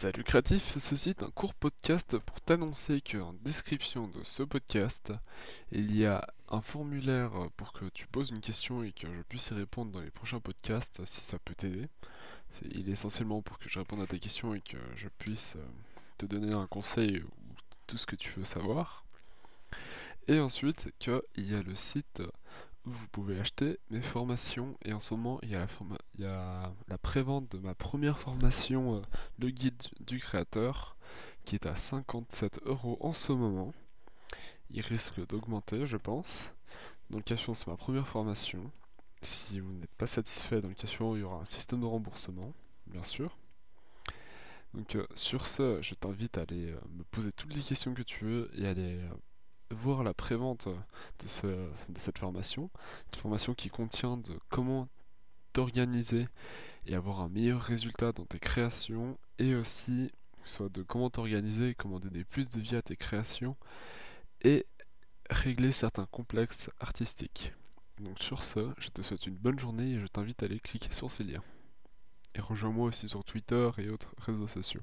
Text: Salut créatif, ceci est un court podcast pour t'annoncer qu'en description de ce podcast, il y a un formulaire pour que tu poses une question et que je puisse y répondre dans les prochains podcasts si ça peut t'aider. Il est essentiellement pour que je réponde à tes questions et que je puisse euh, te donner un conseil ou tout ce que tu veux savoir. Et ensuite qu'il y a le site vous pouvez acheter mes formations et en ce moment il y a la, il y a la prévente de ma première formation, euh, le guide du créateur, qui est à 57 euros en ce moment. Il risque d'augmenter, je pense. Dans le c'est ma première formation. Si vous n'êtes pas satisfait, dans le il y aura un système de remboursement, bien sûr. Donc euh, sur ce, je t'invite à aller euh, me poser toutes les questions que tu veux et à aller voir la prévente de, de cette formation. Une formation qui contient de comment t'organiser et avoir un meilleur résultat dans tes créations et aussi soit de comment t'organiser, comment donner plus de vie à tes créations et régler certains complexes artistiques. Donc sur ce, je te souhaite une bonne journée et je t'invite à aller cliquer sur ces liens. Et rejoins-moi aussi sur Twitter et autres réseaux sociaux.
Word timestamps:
Salut 0.00 0.22
créatif, 0.22 0.78
ceci 0.78 1.10
est 1.10 1.24
un 1.24 1.30
court 1.30 1.54
podcast 1.54 2.18
pour 2.18 2.40
t'annoncer 2.40 3.00
qu'en 3.00 3.32
description 3.42 4.06
de 4.06 4.22
ce 4.22 4.44
podcast, 4.44 5.12
il 5.72 5.96
y 5.96 6.06
a 6.06 6.24
un 6.50 6.60
formulaire 6.60 7.32
pour 7.56 7.72
que 7.72 7.86
tu 7.86 8.06
poses 8.06 8.30
une 8.30 8.40
question 8.40 8.84
et 8.84 8.92
que 8.92 9.08
je 9.12 9.22
puisse 9.22 9.48
y 9.50 9.54
répondre 9.54 9.90
dans 9.90 10.00
les 10.00 10.12
prochains 10.12 10.38
podcasts 10.38 11.04
si 11.04 11.22
ça 11.22 11.40
peut 11.40 11.56
t'aider. 11.56 11.88
Il 12.70 12.88
est 12.88 12.92
essentiellement 12.92 13.42
pour 13.42 13.58
que 13.58 13.68
je 13.68 13.80
réponde 13.80 14.00
à 14.00 14.06
tes 14.06 14.20
questions 14.20 14.54
et 14.54 14.60
que 14.60 14.78
je 14.94 15.08
puisse 15.18 15.56
euh, 15.56 15.66
te 16.16 16.26
donner 16.26 16.52
un 16.52 16.68
conseil 16.68 17.18
ou 17.18 17.30
tout 17.88 17.98
ce 17.98 18.06
que 18.06 18.14
tu 18.14 18.30
veux 18.38 18.44
savoir. 18.44 19.04
Et 20.28 20.38
ensuite 20.38 20.92
qu'il 21.00 21.20
y 21.38 21.56
a 21.56 21.62
le 21.62 21.74
site 21.74 22.22
vous 22.88 23.08
pouvez 23.08 23.38
acheter 23.38 23.78
mes 23.90 24.02
formations 24.02 24.76
et 24.84 24.92
en 24.92 25.00
ce 25.00 25.14
moment 25.14 25.38
il 25.42 25.50
y 25.50 25.54
a 25.54 25.60
la, 25.60 25.66
il 26.16 26.24
y 26.24 26.26
a 26.26 26.72
la 26.88 26.98
prévente 26.98 27.50
de 27.52 27.58
ma 27.58 27.74
première 27.74 28.18
formation, 28.18 28.96
euh, 28.96 29.02
le 29.38 29.50
guide 29.50 29.82
du 30.00 30.18
créateur, 30.18 30.96
qui 31.44 31.54
est 31.54 31.66
à 31.66 31.74
57 31.76 32.60
euros 32.64 32.98
en 33.00 33.12
ce 33.12 33.32
moment. 33.32 33.72
Il 34.70 34.82
risque 34.82 35.26
d'augmenter, 35.26 35.86
je 35.86 35.96
pense. 35.96 36.52
Dans 37.10 37.18
le 37.18 37.24
c'est 37.26 37.66
ma 37.66 37.76
première 37.76 38.06
formation. 38.06 38.70
Si 39.22 39.60
vous 39.60 39.72
n'êtes 39.72 39.94
pas 39.96 40.06
satisfait, 40.06 40.60
dans 40.60 40.68
le 40.68 40.74
il 41.16 41.20
y 41.20 41.22
aura 41.22 41.40
un 41.40 41.46
système 41.46 41.80
de 41.80 41.86
remboursement, 41.86 42.52
bien 42.86 43.02
sûr. 43.02 43.36
Donc 44.74 44.96
euh, 44.96 45.06
sur 45.14 45.46
ce, 45.46 45.80
je 45.80 45.94
t'invite 45.94 46.36
à 46.36 46.42
aller 46.42 46.72
euh, 46.72 46.80
me 46.96 47.04
poser 47.04 47.32
toutes 47.32 47.54
les 47.54 47.62
questions 47.62 47.94
que 47.94 48.02
tu 48.02 48.24
veux 48.24 48.50
et 48.58 48.66
à 48.66 48.70
aller 48.70 49.00
voir 49.70 50.02
la 50.02 50.14
prévente 50.14 50.68
de, 50.68 51.70
de 51.88 51.98
cette 51.98 52.18
formation. 52.18 52.70
Une 53.12 53.18
formation 53.20 53.54
qui 53.54 53.68
contient 53.68 54.16
de 54.16 54.38
comment 54.48 54.88
t'organiser 55.52 56.28
et 56.86 56.94
avoir 56.94 57.20
un 57.20 57.28
meilleur 57.28 57.60
résultat 57.60 58.12
dans 58.12 58.24
tes 58.24 58.38
créations 58.38 59.18
et 59.38 59.54
aussi 59.54 60.10
soit 60.44 60.68
de 60.70 60.82
comment 60.82 61.10
t'organiser, 61.10 61.74
comment 61.74 62.00
donner 62.00 62.24
plus 62.24 62.48
de 62.48 62.60
vie 62.60 62.76
à 62.76 62.82
tes 62.82 62.96
créations 62.96 63.56
et 64.42 64.66
régler 65.30 65.72
certains 65.72 66.06
complexes 66.06 66.70
artistiques. 66.80 67.52
Donc 68.00 68.22
sur 68.22 68.44
ce, 68.44 68.70
je 68.78 68.88
te 68.88 69.02
souhaite 69.02 69.26
une 69.26 69.36
bonne 69.36 69.58
journée 69.58 69.92
et 69.92 70.00
je 70.00 70.06
t'invite 70.06 70.42
à 70.42 70.46
aller 70.46 70.60
cliquer 70.60 70.92
sur 70.92 71.10
ces 71.10 71.24
liens. 71.24 71.42
Et 72.34 72.40
rejoins-moi 72.40 72.86
aussi 72.86 73.08
sur 73.08 73.24
Twitter 73.24 73.70
et 73.78 73.88
autres 73.88 74.14
réseaux 74.18 74.46
sociaux. 74.46 74.82